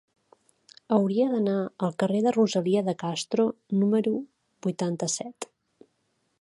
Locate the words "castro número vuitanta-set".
3.03-5.51